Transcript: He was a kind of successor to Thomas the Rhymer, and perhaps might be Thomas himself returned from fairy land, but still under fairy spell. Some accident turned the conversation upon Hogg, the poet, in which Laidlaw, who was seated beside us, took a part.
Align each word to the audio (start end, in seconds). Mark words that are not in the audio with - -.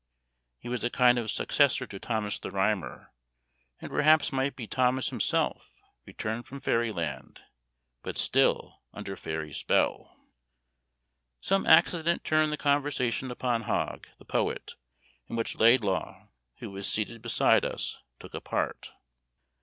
He 0.57 0.67
was 0.67 0.83
a 0.83 0.89
kind 0.89 1.19
of 1.19 1.29
successor 1.29 1.85
to 1.85 1.99
Thomas 1.99 2.39
the 2.39 2.49
Rhymer, 2.49 3.13
and 3.79 3.91
perhaps 3.91 4.31
might 4.31 4.55
be 4.55 4.65
Thomas 4.65 5.09
himself 5.09 5.75
returned 6.07 6.47
from 6.47 6.59
fairy 6.59 6.91
land, 6.91 7.43
but 8.01 8.17
still 8.17 8.81
under 8.93 9.15
fairy 9.15 9.53
spell. 9.53 10.17
Some 11.39 11.67
accident 11.67 12.23
turned 12.23 12.51
the 12.51 12.57
conversation 12.57 13.29
upon 13.29 13.65
Hogg, 13.69 14.07
the 14.17 14.25
poet, 14.25 14.73
in 15.27 15.35
which 15.35 15.59
Laidlaw, 15.59 16.29
who 16.57 16.71
was 16.71 16.87
seated 16.91 17.21
beside 17.21 17.63
us, 17.63 17.99
took 18.19 18.33
a 18.33 18.41
part. 18.41 18.91